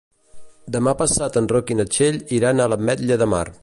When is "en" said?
1.43-1.51